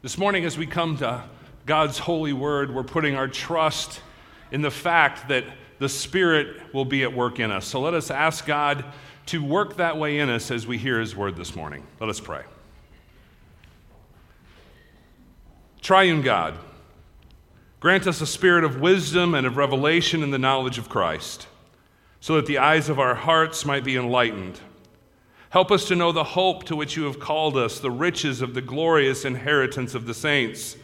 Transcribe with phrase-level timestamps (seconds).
[0.00, 1.24] This morning, as we come to
[1.66, 4.00] God's holy word, we're putting our trust
[4.52, 5.42] in the fact that
[5.80, 7.66] the Spirit will be at work in us.
[7.66, 8.84] So let us ask God
[9.26, 11.84] to work that way in us as we hear His word this morning.
[11.98, 12.44] Let us pray.
[15.82, 16.54] Triune God,
[17.80, 21.48] grant us a spirit of wisdom and of revelation in the knowledge of Christ,
[22.20, 24.60] so that the eyes of our hearts might be enlightened
[25.50, 28.52] Help us to know the hope to which you have called us, the riches of
[28.52, 30.76] the glorious inheritance of the saints,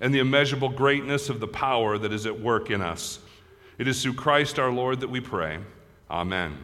[0.00, 3.20] and the immeasurable greatness of the power that is at work in us.
[3.78, 5.58] It is through Christ our Lord that we pray.
[6.10, 6.56] Amen.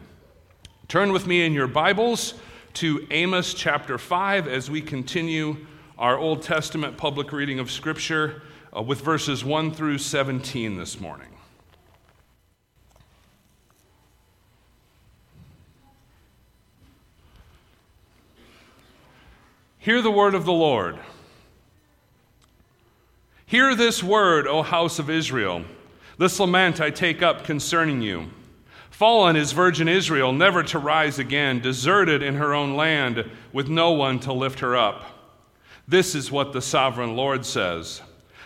[0.89, 2.33] Turn with me in your Bibles
[2.73, 5.65] to Amos chapter 5 as we continue
[5.97, 8.41] our Old Testament public reading of Scripture
[8.75, 11.34] uh, with verses 1 through 17 this morning.
[19.85, 20.97] Hear the word of the Lord.
[23.45, 25.63] Hear this word, O house of Israel.
[26.17, 28.31] This lament I take up concerning you.
[28.89, 33.91] Fallen is virgin Israel, never to rise again, deserted in her own land, with no
[33.91, 35.05] one to lift her up.
[35.87, 38.01] This is what the sovereign Lord says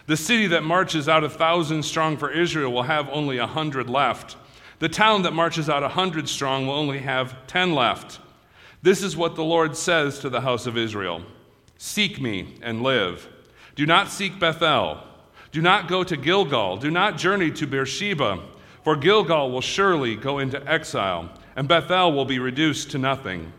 [0.07, 3.89] The city that marches out a thousand strong for Israel will have only a hundred
[3.89, 4.35] left.
[4.79, 8.19] The town that marches out a hundred strong will only have ten left.
[8.81, 11.23] This is what the Lord says to the house of Israel
[11.77, 13.27] Seek me and live.
[13.75, 14.99] Do not seek Bethel.
[15.51, 16.77] Do not go to Gilgal.
[16.77, 18.39] Do not journey to Beersheba,
[18.83, 23.51] for Gilgal will surely go into exile, and Bethel will be reduced to nothing.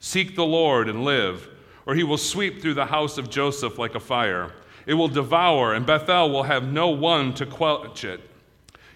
[0.00, 1.48] Seek the Lord and live,
[1.86, 4.52] or he will sweep through the house of Joseph like a fire.
[4.86, 8.20] It will devour, and Bethel will have no one to quench it.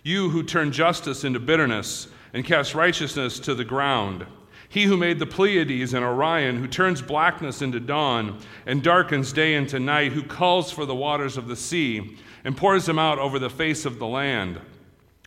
[0.02, 4.26] You who turn justice into bitterness and cast righteousness to the ground,
[4.72, 9.52] he who made the Pleiades and Orion, who turns blackness into dawn and darkens day
[9.52, 13.38] into night, who calls for the waters of the sea and pours them out over
[13.38, 14.58] the face of the land.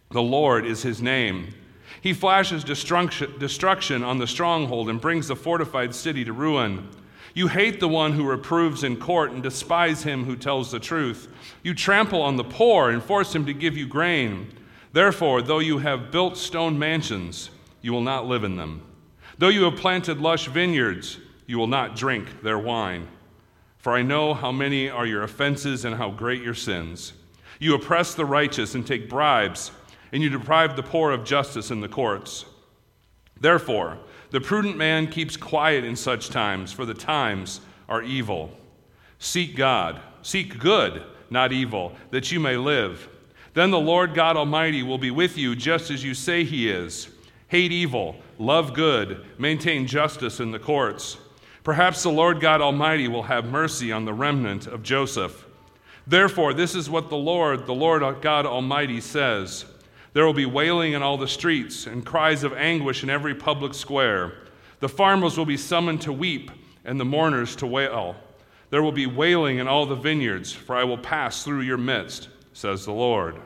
[0.10, 1.54] The Lord is his name.
[2.02, 6.90] He flashes destruction on the stronghold and brings the fortified city to ruin.
[7.36, 11.28] You hate the one who reproves in court and despise him who tells the truth.
[11.62, 14.48] You trample on the poor and force him to give you grain.
[14.92, 17.52] Therefore, though you have built stone mansions,
[17.84, 18.82] you will not live in them.
[19.38, 23.08] Though you have planted lush vineyards, you will not drink their wine.
[23.78, 27.14] For I know how many are your offenses and how great your sins.
[27.60, 29.72] You oppress the righteous and take bribes,
[30.12, 32.46] and you deprive the poor of justice in the courts.
[33.40, 33.98] Therefore,
[34.32, 38.52] the prudent man keeps quiet in such times, for the times are evil.
[39.20, 43.08] Seek God, seek good, not evil, that you may live.
[43.54, 47.10] Then the Lord God Almighty will be with you just as you say he is.
[47.48, 51.18] Hate evil love good, maintain justice in the courts.
[51.64, 55.46] Perhaps the Lord God Almighty will have mercy on the remnant of Joseph.
[56.08, 59.66] Therefore, this is what the Lord, the Lord God Almighty says
[60.14, 63.74] There will be wailing in all the streets and cries of anguish in every public
[63.74, 64.34] square.
[64.80, 66.52] The farmers will be summoned to weep
[66.84, 68.16] and the mourners to wail.
[68.70, 72.30] There will be wailing in all the vineyards, for I will pass through your midst,
[72.54, 73.38] says the Lord.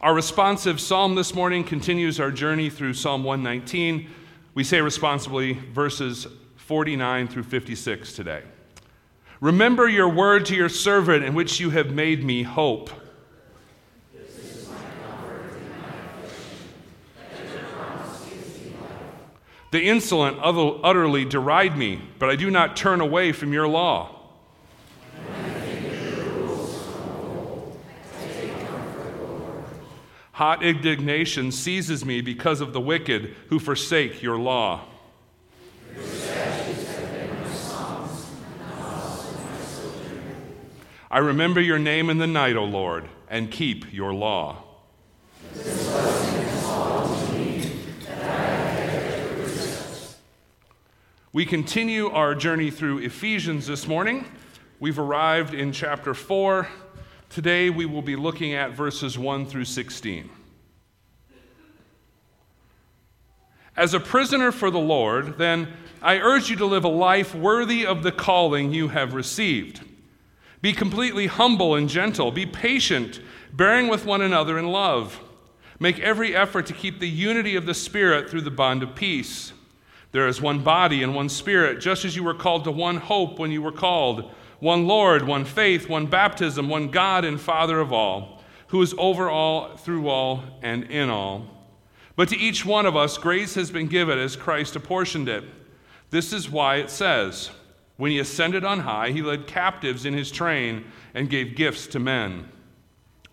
[0.00, 4.08] Our responsive psalm this morning continues our journey through Psalm 119.
[4.54, 8.42] We say responsibly verses 49 through 56 today.
[9.42, 12.88] Remember your word to your servant in which you have made me hope.
[19.70, 24.19] The insolent utterly deride me, but I do not turn away from your law.
[30.40, 34.80] Hot indignation seizes me because of the wicked who forsake your law.
[41.10, 44.64] I remember your name in the night, O Lord, and keep your law.
[51.34, 54.24] We continue our journey through Ephesians this morning.
[54.78, 56.66] We've arrived in chapter 4.
[57.30, 60.28] Today we will be looking at verses 1 through 16.
[63.76, 65.68] As a prisoner for the Lord, then
[66.02, 69.80] I urge you to live a life worthy of the calling you have received.
[70.60, 72.32] Be completely humble and gentle.
[72.32, 73.20] Be patient,
[73.52, 75.20] bearing with one another in love.
[75.78, 79.52] Make every effort to keep the unity of the Spirit through the bond of peace.
[80.10, 83.38] There is one body and one Spirit, just as you were called to one hope
[83.38, 87.92] when you were called one Lord, one faith, one baptism, one God and Father of
[87.92, 91.46] all, who is over all, through all, and in all.
[92.14, 95.44] But to each one of us, grace has been given as Christ apportioned it.
[96.10, 97.50] This is why it says,
[97.96, 100.84] When he ascended on high, he led captives in his train
[101.14, 102.48] and gave gifts to men.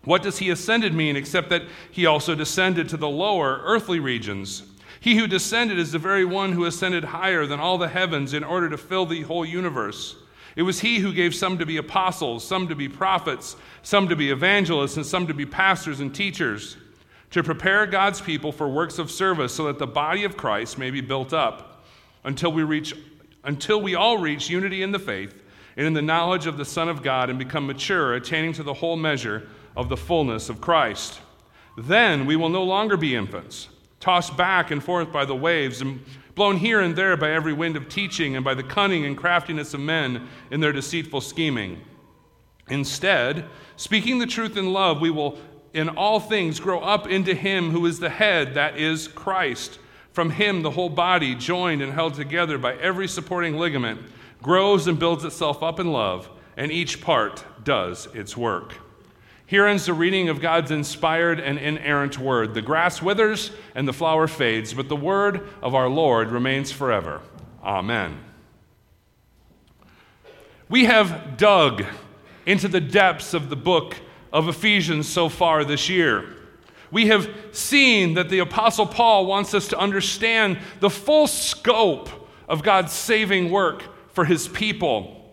[0.04, 4.62] What does he ascended mean except that he also descended to the lower earthly regions?
[5.00, 8.42] He who descended is the very one who ascended higher than all the heavens in
[8.42, 10.16] order to fill the whole universe.
[10.58, 14.16] It was he who gave some to be apostles, some to be prophets, some to
[14.16, 16.76] be evangelists, and some to be pastors and teachers,
[17.30, 20.90] to prepare God's people for works of service so that the body of Christ may
[20.90, 21.84] be built up
[22.24, 22.92] until we reach
[23.44, 25.32] until we all reach unity in the faith
[25.76, 28.74] and in the knowledge of the Son of God and become mature, attaining to the
[28.74, 29.46] whole measure
[29.76, 31.20] of the fullness of Christ.
[31.76, 33.68] Then we will no longer be infants,
[34.00, 36.00] tossed back and forth by the waves and
[36.34, 39.74] blown here and there by every wind of teaching and by the cunning and craftiness
[39.74, 41.80] of men in their deceitful scheming.
[42.68, 43.44] Instead,
[43.76, 45.38] speaking the truth in love, we will
[45.74, 49.78] in all things grow up into Him who is the head, that is Christ
[50.18, 54.00] from him, the whole body, joined and held together by every supporting ligament,
[54.42, 58.74] grows and builds itself up in love, and each part does its work.
[59.48, 62.52] Here ends the reading of God's inspired and inerrant word.
[62.52, 67.22] The grass withers and the flower fades, but the word of our Lord remains forever.
[67.64, 68.20] Amen.
[70.68, 71.86] We have dug
[72.44, 73.96] into the depths of the book
[74.34, 76.26] of Ephesians so far this year.
[76.90, 82.10] We have seen that the Apostle Paul wants us to understand the full scope
[82.50, 85.32] of God's saving work for his people.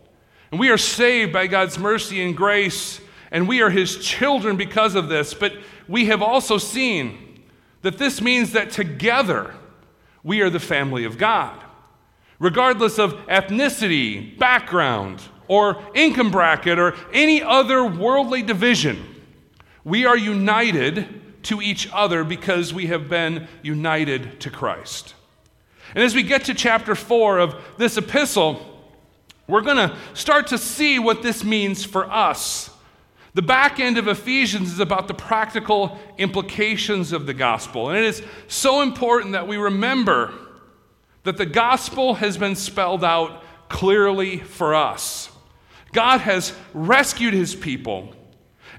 [0.51, 3.01] And we are saved by God's mercy and grace,
[3.31, 5.33] and we are his children because of this.
[5.33, 5.54] But
[5.88, 7.44] we have also seen
[7.81, 9.54] that this means that together
[10.24, 11.62] we are the family of God.
[12.39, 19.16] Regardless of ethnicity, background, or income bracket, or any other worldly division,
[19.83, 25.13] we are united to each other because we have been united to Christ.
[25.94, 28.81] And as we get to chapter 4 of this epistle,
[29.48, 32.72] we're going to start to see what this means for us.
[33.35, 37.89] The back end of Ephesians is about the practical implications of the gospel.
[37.89, 40.33] And it is so important that we remember
[41.23, 45.29] that the gospel has been spelled out clearly for us.
[45.91, 48.15] God has rescued his people.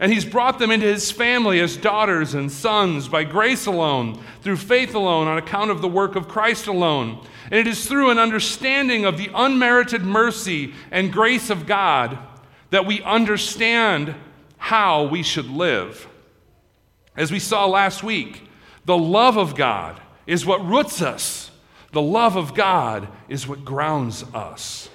[0.01, 4.57] And he's brought them into his family as daughters and sons by grace alone, through
[4.57, 7.23] faith alone, on account of the work of Christ alone.
[7.51, 12.19] And it is through an understanding of the unmerited mercy and grace of God
[12.71, 14.15] that we understand
[14.59, 16.09] how we should live.
[17.17, 18.43] As we saw last week,
[18.85, 21.51] the love of God is what roots us,
[21.93, 24.89] the love of God is what grounds us.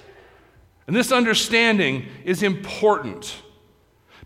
[0.86, 3.34] And this understanding is important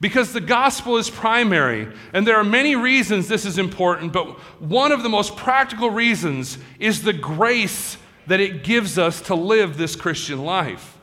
[0.00, 4.92] because the gospel is primary, and there are many reasons this is important, but one
[4.92, 7.96] of the most practical reasons is the grace
[8.26, 10.98] that it gives us to live this Christian life.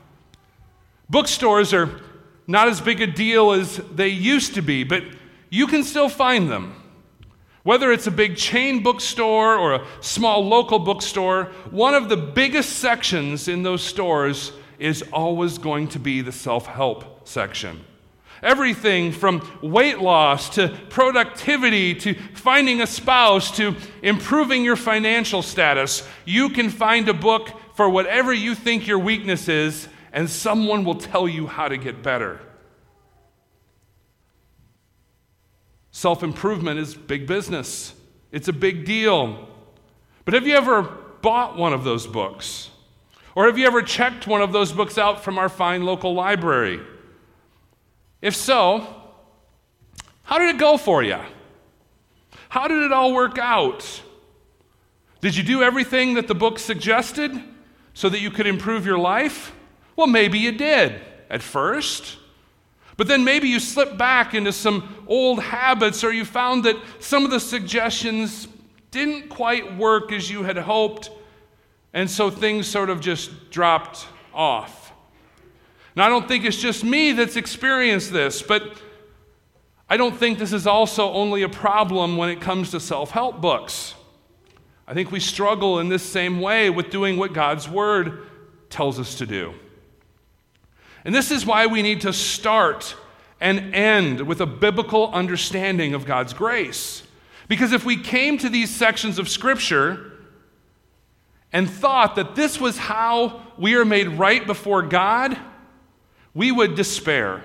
[1.09, 2.01] Bookstores are
[2.47, 5.03] not as big a deal as they used to be, but
[5.49, 6.75] you can still find them.
[7.63, 12.79] Whether it's a big chain bookstore or a small local bookstore, one of the biggest
[12.79, 17.85] sections in those stores is always going to be the self help section.
[18.41, 26.05] Everything from weight loss to productivity to finding a spouse to improving your financial status.
[26.25, 30.95] You can find a book for whatever you think your weakness is, and someone will
[30.95, 32.39] tell you how to get better.
[35.91, 37.93] Self improvement is big business,
[38.31, 39.49] it's a big deal.
[40.25, 40.83] But have you ever
[41.21, 42.69] bought one of those books?
[43.35, 46.79] Or have you ever checked one of those books out from our fine local library?
[48.21, 48.87] If so,
[50.23, 51.19] how did it go for you?
[52.47, 54.01] How did it all work out?
[55.19, 57.31] Did you do everything that the book suggested
[57.93, 59.51] so that you could improve your life?
[59.95, 62.17] Well, maybe you did at first.
[62.95, 67.25] But then maybe you slipped back into some old habits or you found that some
[67.25, 68.47] of the suggestions
[68.91, 71.09] didn't quite work as you had hoped,
[71.93, 74.93] and so things sort of just dropped off.
[75.95, 78.79] And I don't think it's just me that's experienced this, but
[79.89, 83.41] I don't think this is also only a problem when it comes to self help
[83.41, 83.95] books.
[84.87, 88.27] I think we struggle in this same way with doing what God's Word
[88.69, 89.53] tells us to do.
[91.05, 92.95] And this is why we need to start
[93.41, 97.03] and end with a biblical understanding of God's grace.
[97.47, 100.13] Because if we came to these sections of Scripture
[101.51, 105.37] and thought that this was how we are made right before God,
[106.33, 107.43] we would despair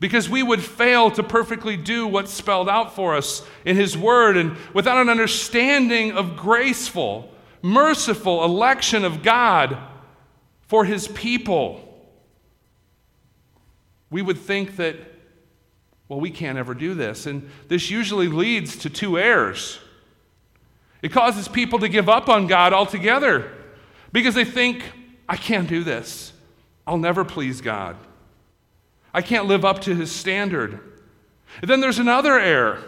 [0.00, 4.36] because we would fail to perfectly do what's spelled out for us in His Word.
[4.36, 7.30] And without an understanding of graceful,
[7.62, 9.76] merciful election of God
[10.62, 11.89] for His people,
[14.10, 14.96] we would think that,
[16.08, 17.26] well, we can't ever do this.
[17.26, 19.78] And this usually leads to two errors.
[21.02, 23.52] It causes people to give up on God altogether
[24.12, 24.84] because they think,
[25.28, 26.32] I can't do this.
[26.86, 27.96] I'll never please God.
[29.14, 30.80] I can't live up to his standard.
[31.60, 32.82] And then there's another error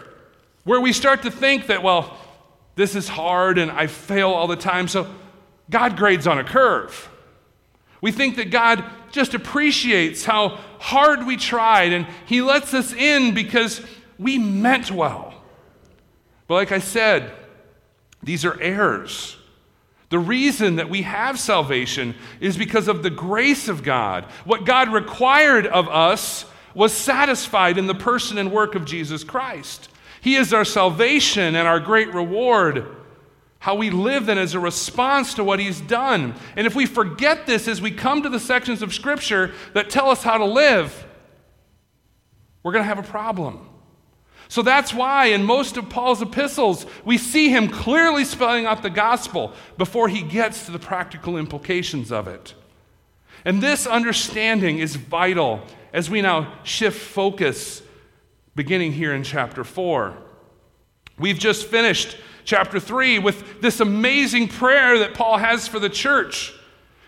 [0.63, 2.17] where we start to think that, well,
[2.75, 5.07] this is hard and I fail all the time, so
[5.69, 7.09] God grades on a curve.
[8.01, 13.33] We think that God just appreciates how hard we tried and He lets us in
[13.33, 13.79] because
[14.19, 15.33] we meant well.
[16.47, 17.31] But like I said,
[18.21, 19.37] these are errors.
[20.09, 24.25] The reason that we have salvation is because of the grace of God.
[24.45, 29.89] What God required of us was satisfied in the person and work of Jesus Christ.
[30.21, 32.87] He is our salvation and our great reward.
[33.63, 36.35] How we live then as a response to what He's done.
[36.57, 40.09] And if we forget this as we come to the sections of Scripture that tell
[40.09, 41.07] us how to live,
[42.61, 43.65] we're going to have a problem.
[44.49, 48.89] So that's why in most of Paul's epistles, we see him clearly spelling out the
[48.89, 52.55] gospel before he gets to the practical implications of it.
[53.45, 55.61] And this understanding is vital
[55.93, 57.81] as we now shift focus
[58.57, 60.17] beginning here in chapter 4.
[61.17, 66.53] We've just finished chapter 3 with this amazing prayer that Paul has for the church.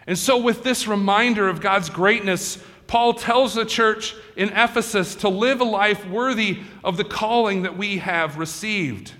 [0.07, 5.29] And so, with this reminder of God's greatness, Paul tells the church in Ephesus to
[5.29, 9.13] live a life worthy of the calling that we have received.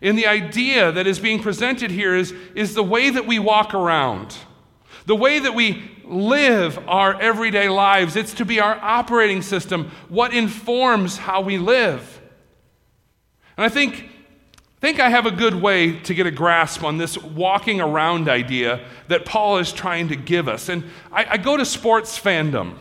[0.00, 3.74] And the idea that is being presented here is, is the way that we walk
[3.74, 4.36] around,
[5.06, 8.16] the way that we live our everyday lives.
[8.16, 12.20] It's to be our operating system, what informs how we live.
[13.56, 14.10] And I think
[14.80, 18.86] think I have a good way to get a grasp on this walking around idea
[19.08, 20.68] that Paul is trying to give us.
[20.68, 22.76] And I, I go to sports fandom.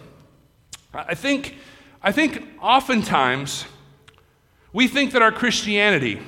[0.93, 1.55] I think,
[2.03, 3.65] I think oftentimes
[4.73, 6.21] we think that our Christianity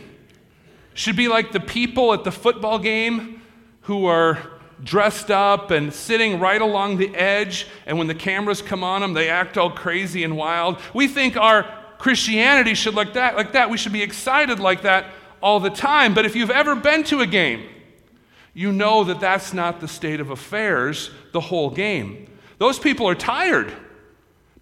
[0.93, 3.41] should be like the people at the football game
[3.81, 4.39] who are
[4.83, 9.13] dressed up and sitting right along the edge, and when the cameras come on them,
[9.13, 10.79] they act all crazy and wild.
[10.93, 11.63] We think our
[11.97, 13.69] Christianity should look that like that.
[13.69, 15.05] We should be excited like that
[15.41, 16.13] all the time.
[16.13, 17.67] But if you've ever been to a game,
[18.53, 22.27] you know that that's not the state of affairs the whole game.
[22.57, 23.71] Those people are tired.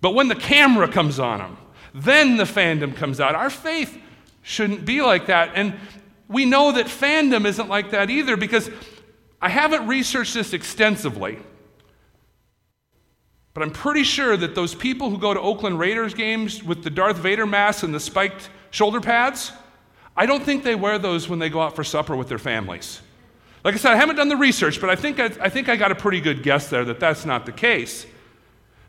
[0.01, 1.57] But when the camera comes on them,
[1.93, 3.35] then the fandom comes out.
[3.35, 3.97] Our faith
[4.41, 5.51] shouldn't be like that.
[5.55, 5.75] And
[6.27, 8.69] we know that fandom isn't like that either because
[9.41, 11.39] I haven't researched this extensively.
[13.53, 16.89] But I'm pretty sure that those people who go to Oakland Raiders games with the
[16.89, 19.53] Darth Vader mask and the spiked shoulder pads,
[20.15, 23.01] I don't think they wear those when they go out for supper with their families.
[23.63, 25.75] Like I said, I haven't done the research, but I think I, I, think I
[25.75, 28.05] got a pretty good guess there that that's not the case.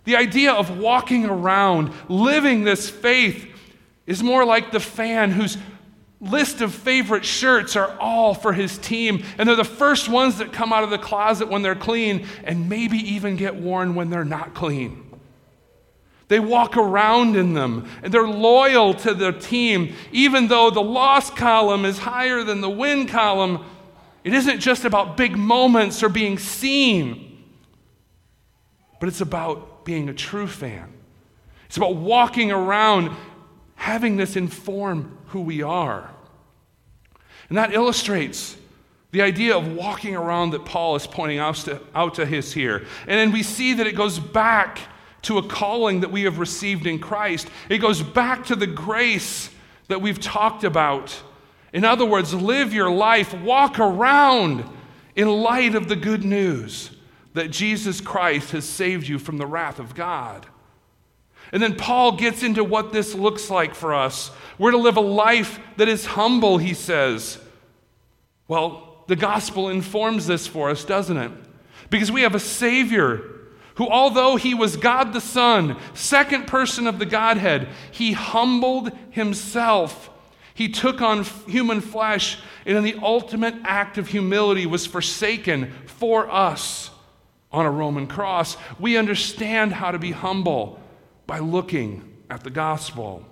[0.04, 3.48] The idea of walking around, living this faith,
[4.06, 5.56] is more like the fan whose
[6.20, 10.52] list of favorite shirts are all for his team, and they're the first ones that
[10.52, 14.24] come out of the closet when they're clean, and maybe even get worn when they're
[14.24, 15.05] not clean.
[16.28, 19.94] They walk around in them and they're loyal to their team.
[20.10, 23.64] Even though the loss column is higher than the win column,
[24.24, 27.44] it isn't just about big moments or being seen,
[28.98, 30.92] but it's about being a true fan.
[31.66, 33.16] It's about walking around,
[33.76, 36.10] having this inform who we are.
[37.48, 38.56] And that illustrates
[39.12, 42.84] the idea of walking around that Paul is pointing out to, out to his here.
[43.06, 44.80] And then we see that it goes back
[45.26, 47.48] to a calling that we have received in Christ.
[47.68, 49.50] It goes back to the grace
[49.88, 51.20] that we've talked about.
[51.72, 54.64] In other words, live your life, walk around
[55.16, 56.90] in light of the good news
[57.34, 60.46] that Jesus Christ has saved you from the wrath of God.
[61.52, 64.30] And then Paul gets into what this looks like for us.
[64.58, 67.38] We're to live a life that is humble, he says.
[68.48, 71.32] Well, the gospel informs this for us, doesn't it?
[71.90, 73.35] Because we have a Savior
[73.76, 80.10] who, although he was God the Son, second person of the Godhead, he humbled himself.
[80.54, 86.30] He took on human flesh, and in the ultimate act of humility was forsaken for
[86.30, 86.90] us
[87.52, 88.56] on a Roman cross.
[88.78, 90.80] We understand how to be humble
[91.26, 93.24] by looking at the gospel.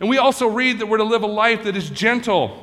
[0.00, 2.60] And we also read that we're to live a life that is gentle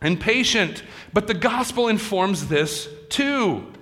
[0.00, 3.73] and patient, but the gospel informs this too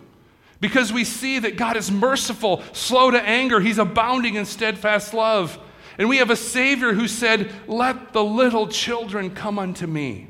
[0.62, 5.58] because we see that God is merciful, slow to anger, He's abounding in steadfast love.
[5.98, 10.28] And we have a Savior who said, Let the little children come unto me.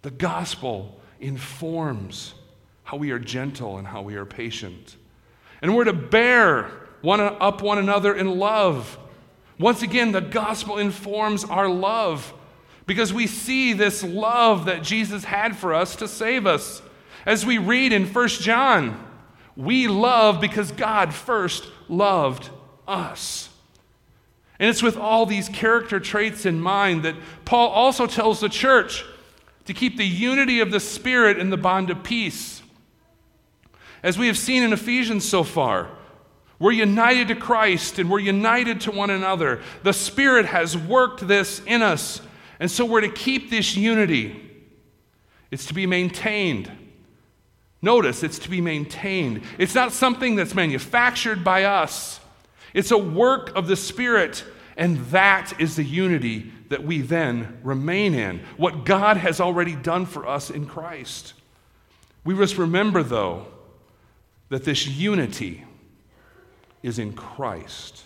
[0.00, 2.32] The gospel informs
[2.84, 4.96] how we are gentle and how we are patient.
[5.60, 6.70] And we're to bear
[7.02, 8.98] one up one another in love.
[9.58, 12.32] Once again, the gospel informs our love
[12.86, 16.80] because we see this love that Jesus had for us to save us.
[17.26, 19.04] As we read in 1 John,
[19.58, 22.48] we love because God first loved
[22.86, 23.48] us.
[24.60, 29.04] And it's with all these character traits in mind that Paul also tells the church
[29.64, 32.62] to keep the unity of the Spirit in the bond of peace.
[34.00, 35.90] As we have seen in Ephesians so far,
[36.60, 39.60] we're united to Christ and we're united to one another.
[39.82, 42.20] The Spirit has worked this in us.
[42.60, 44.40] And so we're to keep this unity.
[45.50, 46.70] It's to be maintained.
[47.80, 49.42] Notice, it's to be maintained.
[49.56, 52.20] It's not something that's manufactured by us,
[52.74, 54.44] it's a work of the Spirit.
[54.76, 58.40] And that is the unity that we then remain in.
[58.56, 61.34] What God has already done for us in Christ.
[62.24, 63.48] We must remember, though,
[64.50, 65.64] that this unity
[66.80, 68.04] is in Christ.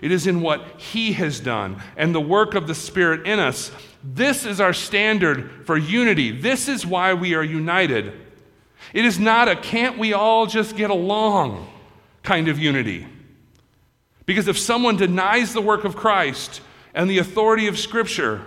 [0.00, 3.70] It is in what He has done and the work of the Spirit in us.
[4.02, 6.30] This is our standard for unity.
[6.30, 8.14] This is why we are united.
[8.96, 11.68] It is not a can't we all just get along
[12.22, 13.06] kind of unity.
[14.24, 16.62] Because if someone denies the work of Christ
[16.94, 18.40] and the authority of Scripture,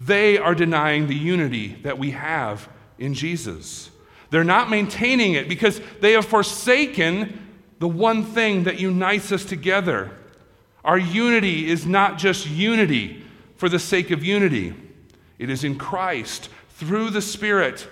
[0.00, 2.66] they are denying the unity that we have
[2.98, 3.90] in Jesus.
[4.30, 7.38] They're not maintaining it because they have forsaken
[7.78, 10.12] the one thing that unites us together.
[10.82, 13.22] Our unity is not just unity
[13.56, 14.72] for the sake of unity,
[15.38, 17.86] it is in Christ through the Spirit.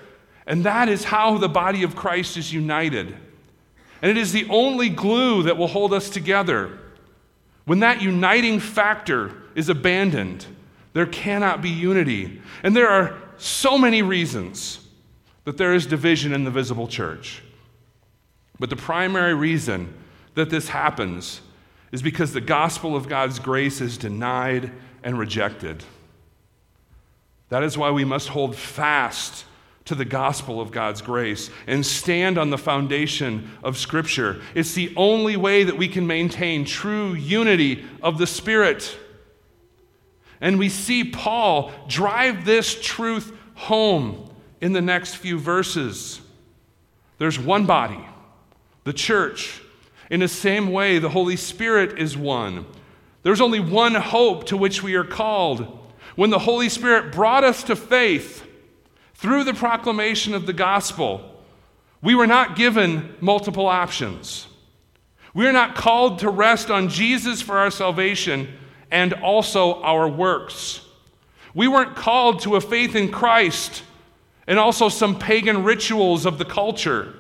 [0.51, 3.17] And that is how the body of Christ is united.
[4.03, 6.77] And it is the only glue that will hold us together.
[7.67, 10.45] When that uniting factor is abandoned,
[10.93, 12.43] there cannot be unity.
[12.65, 14.85] And there are so many reasons
[15.45, 17.45] that there is division in the visible church.
[18.59, 19.95] But the primary reason
[20.35, 21.43] that this happens
[21.93, 24.73] is because the gospel of God's grace is denied
[25.05, 25.85] and rejected.
[27.51, 29.45] That is why we must hold fast
[29.91, 34.41] to the gospel of God's grace and stand on the foundation of Scripture.
[34.55, 38.97] It's the only way that we can maintain true unity of the Spirit.
[40.41, 46.21] And we see Paul drive this truth home in the next few verses.
[47.19, 48.07] There's one body,
[48.85, 49.61] the church.
[50.09, 52.65] In the same way, the Holy Spirit is one.
[53.25, 55.67] There's only one hope to which we are called.
[56.15, 58.47] When the Holy Spirit brought us to faith
[59.21, 61.21] through the proclamation of the gospel,
[62.01, 64.47] we were not given multiple options.
[65.35, 68.49] We are not called to rest on Jesus for our salvation
[68.91, 70.81] and also our works.
[71.53, 73.83] We weren't called to a faith in Christ
[74.47, 77.15] and also some pagan rituals of the culture.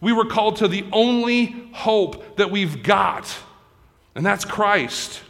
[0.00, 3.36] We were called to the only hope that we've got,
[4.14, 5.20] and that's Christ.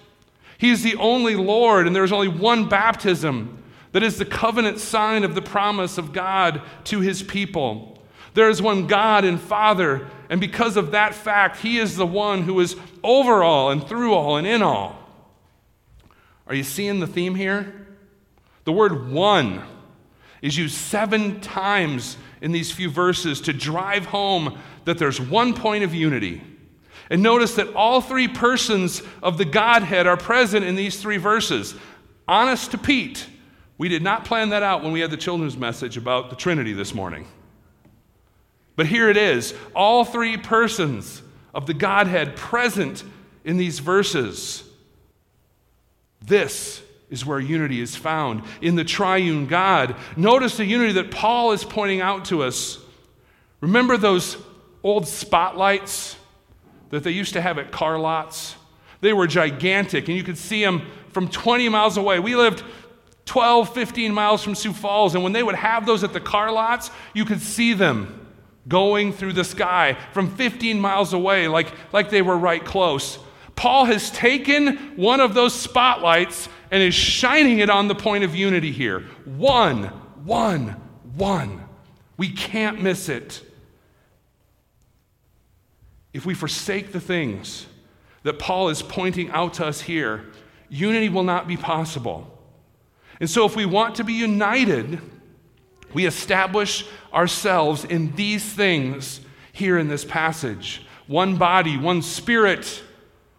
[0.57, 3.65] He's the only Lord, and there's only one baptism
[3.97, 7.97] that is the covenant sign of the promise of God to his people.
[8.35, 12.43] There is one God and Father, and because of that fact, He is the one
[12.43, 14.99] who is over all and through all and in all.
[16.47, 17.87] Are you seeing the theme here?
[18.65, 19.63] The word one
[20.43, 25.85] is used seven times in these few verses to drive home that there's one point
[25.85, 26.43] of unity.
[27.09, 31.75] And notice that all three persons of the Godhead are present in these three verses.
[32.29, 33.27] Honest to Pete,
[33.79, 36.73] we did not plan that out when we had the children's message about the Trinity
[36.73, 37.27] this morning.
[38.75, 41.23] But here it is all three persons
[41.55, 43.03] of the Godhead present
[43.45, 44.63] in these verses.
[46.25, 49.97] This is where unity is found in the triune God.
[50.17, 52.79] Notice the unity that Paul is pointing out to us.
[53.61, 54.37] Remember those
[54.83, 56.17] old spotlights
[56.91, 58.57] that they used to have at car lots?
[59.01, 62.19] They were gigantic, and you could see them from 20 miles away.
[62.19, 62.65] We lived
[63.27, 66.51] 12, 15 miles from Sioux Falls, and when they would have those at the car
[66.51, 68.27] lots, you could see them
[68.69, 73.19] going through the sky from 15 miles away, like, like they were right close.
[73.55, 78.35] Paul has taken one of those spotlights and is shining it on the point of
[78.35, 79.01] unity here.
[79.25, 79.85] One,
[80.25, 80.77] one,
[81.17, 81.65] one.
[82.17, 83.43] We can't miss it.
[86.13, 87.67] If we forsake the things
[88.23, 90.27] that Paul is pointing out to us here,
[90.69, 92.36] unity will not be possible.
[93.21, 95.01] And so, if we want to be united,
[95.95, 99.21] we establish ourselves in these things
[99.53, 102.83] here in this passage one body, one spirit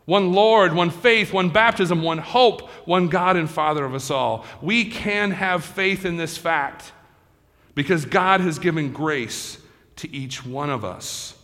[0.07, 4.45] one Lord, one faith, one baptism, one hope, one God and Father of us all.
[4.61, 6.93] We can have faith in this fact
[7.75, 9.57] because God has given grace
[9.97, 11.37] to each one of us.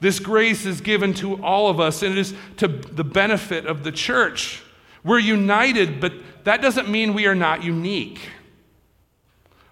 [0.00, 3.84] This grace is given to all of us, and it is to the benefit of
[3.84, 4.64] the church.
[5.04, 6.12] We're united, but
[6.44, 8.20] that doesn't mean we are not unique.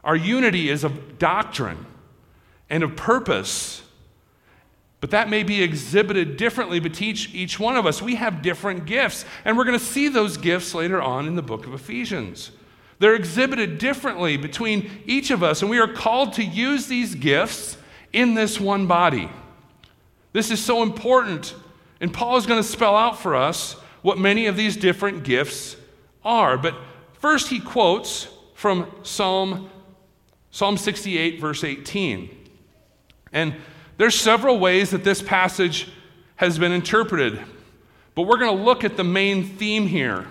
[0.05, 1.85] Our unity is of doctrine
[2.71, 3.83] and of purpose,
[5.01, 8.01] but that may be exhibited differently between each, each one of us.
[8.01, 11.43] We have different gifts, and we're going to see those gifts later on in the
[11.43, 12.53] book of Ephesians.
[12.99, 17.77] They're exhibited differently between each of us, and we are called to use these gifts
[18.13, 19.29] in this one body.
[20.33, 21.55] This is so important,
[22.01, 25.77] and Paul is going to spell out for us what many of these different gifts
[26.25, 26.57] are.
[26.57, 26.77] But
[27.15, 29.69] first, he quotes from Psalm,
[30.53, 32.31] Psalm 68, verse 18.
[33.33, 33.57] And
[33.97, 35.89] there's several ways that this passage
[36.37, 37.41] has been interpreted,
[38.15, 40.29] but we're going to look at the main theme here.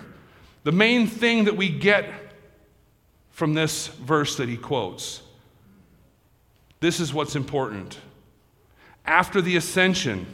[0.64, 2.10] The main thing that we get
[3.32, 5.22] from this verse that he quotes.
[6.80, 8.00] This is what's important.
[9.06, 10.28] After the ascension,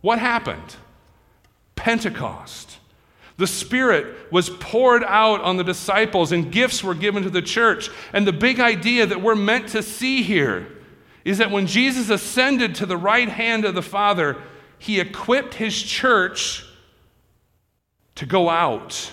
[0.00, 0.76] what happened?
[1.74, 2.78] Pentecost.
[3.36, 7.90] The Spirit was poured out on the disciples, and gifts were given to the church.
[8.12, 10.68] And the big idea that we're meant to see here
[11.24, 14.36] is that when Jesus ascended to the right hand of the Father,
[14.78, 16.64] he equipped his church
[18.14, 19.10] to go out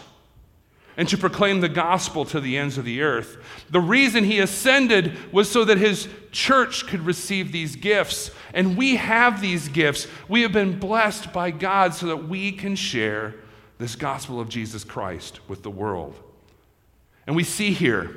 [0.97, 3.37] and to proclaim the gospel to the ends of the earth.
[3.71, 8.29] The reason he ascended was so that his church could receive these gifts.
[8.53, 10.05] And we have these gifts.
[10.27, 13.35] We have been blessed by God so that we can share
[13.81, 16.15] this gospel of Jesus Christ with the world.
[17.27, 18.15] And we see here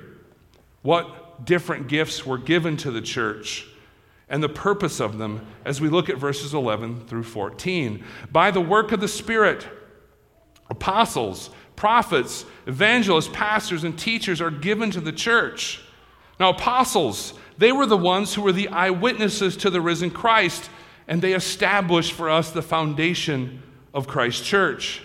[0.83, 3.66] what different gifts were given to the church
[4.29, 8.05] and the purpose of them as we look at verses 11 through 14.
[8.31, 9.66] By the work of the Spirit,
[10.70, 15.81] apostles, prophets, evangelists, pastors, and teachers are given to the church.
[16.38, 20.68] Now, apostles, they were the ones who were the eyewitnesses to the risen Christ,
[21.07, 25.03] and they established for us the foundation of Christ's church.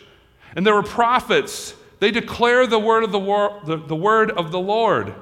[0.55, 1.73] And there were prophets.
[1.99, 5.13] They declare the word of the, wor- the, the word of the Lord.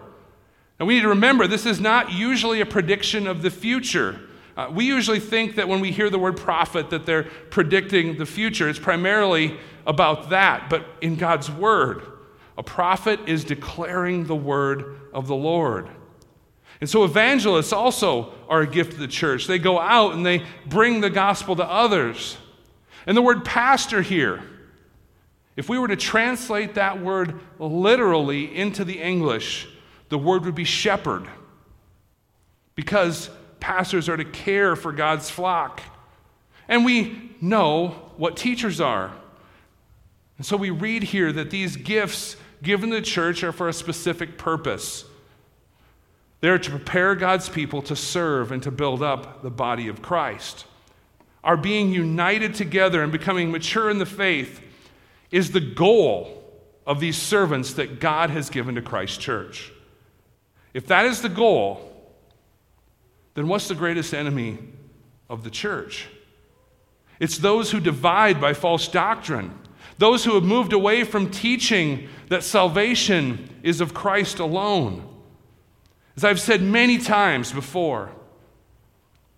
[0.80, 4.20] And we need to remember this is not usually a prediction of the future.
[4.56, 8.26] Uh, we usually think that when we hear the word prophet that they're predicting the
[8.26, 8.70] future.
[8.70, 10.70] It's primarily about that.
[10.70, 12.02] But in God's word,
[12.58, 15.90] a prophet is declaring the word of the Lord.
[16.80, 19.48] And so evangelists also are a gift to the church.
[19.48, 22.38] They go out and they bring the gospel to others.
[23.06, 24.44] And the word pastor here,
[25.58, 29.68] if we were to translate that word literally into the English,
[30.10, 31.28] the word would be shepherd.
[32.76, 35.82] Because pastors are to care for God's flock.
[36.68, 39.12] And we know what teachers are.
[40.38, 44.38] And so we read here that these gifts given the church are for a specific
[44.38, 45.06] purpose.
[46.40, 50.66] They're to prepare God's people to serve and to build up the body of Christ.
[51.44, 54.62] Our being united together and becoming mature in the faith
[55.32, 56.34] is the goal
[56.86, 59.72] of these servants that God has given to Christ's church.
[60.74, 61.82] If that is the goal,
[63.34, 64.58] then what's the greatest enemy
[65.30, 66.08] of the church?
[67.20, 69.54] It's those who divide by false doctrine,
[69.98, 75.08] those who have moved away from teaching that salvation is of Christ alone.
[76.16, 78.12] As I've said many times before,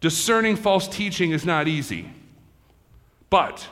[0.02, 2.10] discerning false teaching is not easy.
[3.30, 3.68] But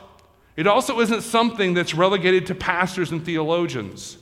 [0.58, 4.18] it also isn't something that's relegated to pastors and theologians.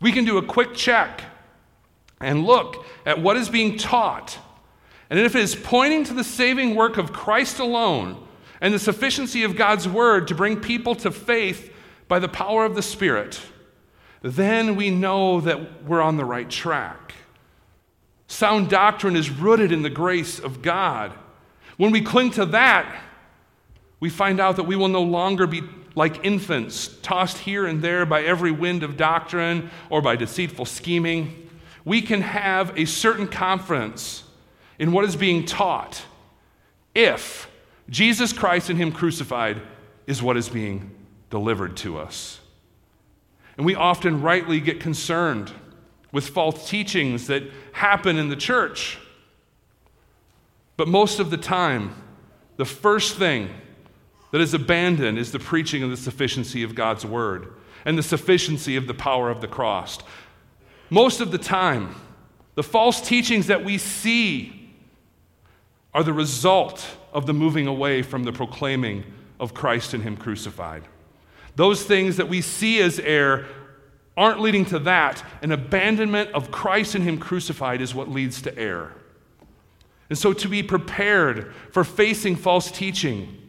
[0.00, 1.20] We can do a quick check
[2.22, 4.38] and look at what is being taught.
[5.10, 8.26] And if it is pointing to the saving work of Christ alone
[8.62, 11.70] and the sufficiency of God's word to bring people to faith
[12.08, 13.38] by the power of the Spirit,
[14.22, 17.12] then we know that we're on the right track.
[18.26, 21.12] Sound doctrine is rooted in the grace of God.
[21.76, 23.02] When we cling to that,
[24.00, 25.62] we find out that we will no longer be
[25.94, 31.48] like infants, tossed here and there by every wind of doctrine or by deceitful scheming.
[31.84, 34.24] We can have a certain confidence
[34.78, 36.04] in what is being taught
[36.94, 37.48] if
[37.88, 39.62] Jesus Christ and Him crucified
[40.06, 40.90] is what is being
[41.30, 42.40] delivered to us.
[43.56, 45.50] And we often rightly get concerned
[46.12, 48.98] with false teachings that happen in the church.
[50.76, 51.94] But most of the time,
[52.56, 53.48] the first thing
[54.30, 57.52] that is abandoned is the preaching of the sufficiency of God's word
[57.84, 59.98] and the sufficiency of the power of the cross.
[60.90, 61.94] Most of the time,
[62.54, 64.70] the false teachings that we see
[65.94, 69.04] are the result of the moving away from the proclaiming
[69.40, 70.84] of Christ and Him crucified.
[71.54, 73.46] Those things that we see as error
[74.16, 75.24] aren't leading to that.
[75.42, 78.92] An abandonment of Christ and Him crucified is what leads to error.
[80.08, 83.45] And so, to be prepared for facing false teaching,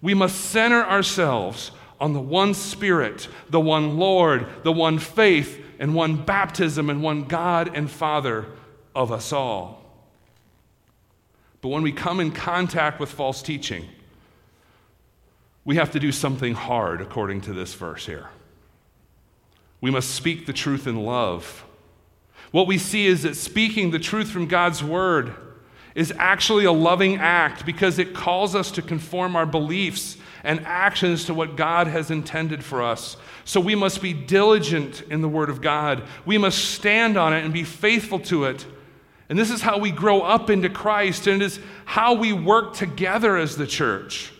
[0.00, 5.94] we must center ourselves on the one Spirit, the one Lord, the one faith, and
[5.94, 8.46] one baptism, and one God and Father
[8.94, 9.82] of us all.
[11.60, 13.88] But when we come in contact with false teaching,
[15.64, 18.28] we have to do something hard according to this verse here.
[19.80, 21.64] We must speak the truth in love.
[22.52, 25.34] What we see is that speaking the truth from God's word
[25.98, 31.24] is actually a loving act because it calls us to conform our beliefs and actions
[31.24, 33.16] to what God has intended for us.
[33.44, 36.04] So we must be diligent in the Word of God.
[36.24, 38.64] We must stand on it and be faithful to it.
[39.28, 42.74] And this is how we grow up into Christ, and it is how we work
[42.74, 44.32] together as the church.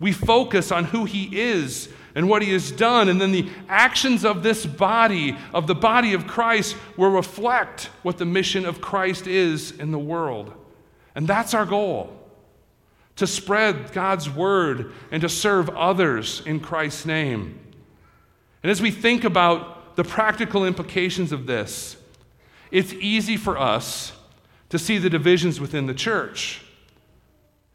[0.00, 4.24] We focus on who He is and what He has done, and then the actions
[4.24, 9.28] of this body, of the body of Christ, will reflect what the mission of Christ
[9.28, 10.52] is in the world.
[11.16, 12.12] And that's our goal
[13.16, 17.58] to spread God's word and to serve others in Christ's name.
[18.62, 21.96] And as we think about the practical implications of this,
[22.70, 24.12] it's easy for us
[24.68, 26.60] to see the divisions within the church.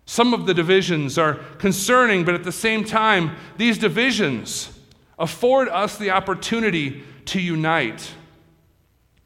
[0.05, 4.77] Some of the divisions are concerning, but at the same time, these divisions
[5.17, 8.13] afford us the opportunity to unite.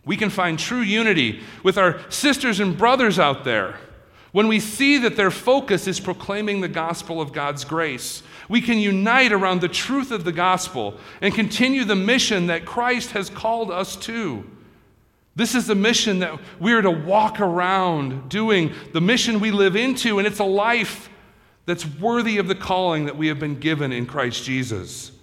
[0.06, 3.76] We can find true unity with our sisters and brothers out there
[4.36, 8.80] when we see that their focus is proclaiming the gospel of God's grace, we can
[8.80, 13.72] unite around the truth of the gospel and continue the mission that Christ has called
[13.72, 14.44] us to.
[15.38, 20.18] This is the mission that we're to walk around doing, the mission we live into,
[20.20, 21.08] and it's a life
[21.66, 25.14] that's worthy of the calling that we have been given in Christ Jesus.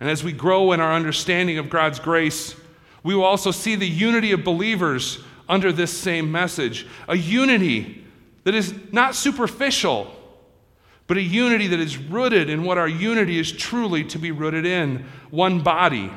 [0.00, 2.56] And as we grow in our understanding of God's grace,
[3.04, 7.99] we will also see the unity of believers under this same message a unity
[8.44, 10.10] that is not superficial,
[11.06, 14.64] but a unity that is rooted in what our unity is truly to be rooted
[14.64, 16.12] in one body,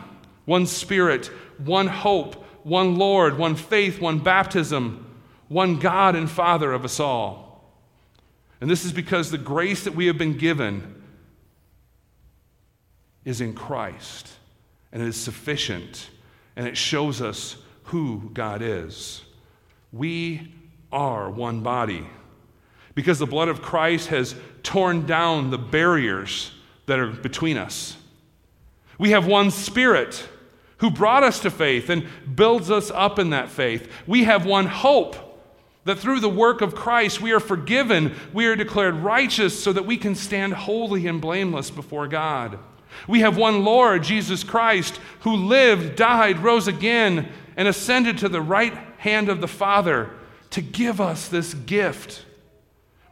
[0.45, 6.85] one spirit, one hope, one Lord, one faith, one baptism, one God and Father of
[6.85, 7.73] us all.
[8.61, 11.01] And this is because the grace that we have been given
[13.25, 14.29] is in Christ,
[14.91, 16.09] and it is sufficient,
[16.55, 19.23] and it shows us who God is.
[19.91, 20.53] We
[20.93, 22.07] are one body.
[22.95, 26.51] Because the blood of Christ has torn down the barriers
[26.85, 27.97] that are between us.
[28.97, 30.27] We have one Spirit
[30.77, 33.89] who brought us to faith and builds us up in that faith.
[34.05, 35.15] We have one hope
[35.85, 39.85] that through the work of Christ we are forgiven, we are declared righteous so that
[39.85, 42.59] we can stand holy and blameless before God.
[43.07, 48.41] We have one Lord, Jesus Christ, who lived, died, rose again, and ascended to the
[48.41, 50.11] right hand of the Father
[50.53, 52.25] to give us this gift.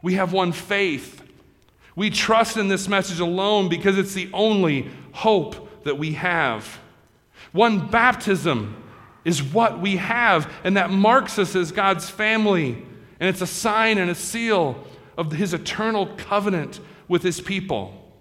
[0.00, 1.22] We have one faith.
[1.96, 6.78] We trust in this message alone because it's the only hope that we have.
[7.50, 8.76] One baptism
[9.24, 12.74] is what we have, and that marks us as God's family.
[13.18, 14.84] And it's a sign and a seal
[15.18, 16.78] of his eternal covenant
[17.08, 18.12] with his people.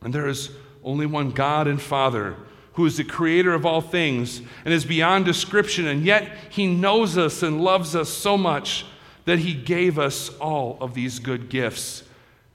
[0.00, 0.50] And there is
[0.82, 2.36] only one God and Father
[2.78, 7.18] who is the creator of all things and is beyond description, and yet he knows
[7.18, 8.86] us and loves us so much
[9.24, 12.04] that he gave us all of these good gifts,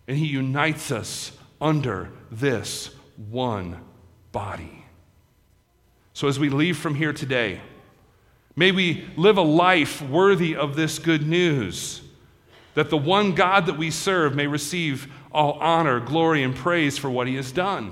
[0.08, 2.90] and he unites us under this
[3.30, 3.78] one
[4.32, 4.86] body.
[6.14, 7.60] So as we leave from here today,
[8.56, 12.02] may we live a life worthy of this good news
[12.76, 17.10] that the one God that we serve may receive all honor, glory, and praise for
[17.10, 17.92] what he has done.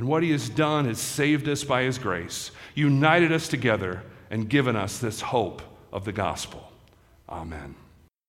[0.00, 4.48] And what he has done is saved us by his grace, united us together, and
[4.48, 5.60] given us this hope
[5.92, 6.72] of the gospel.
[7.28, 7.74] Amen.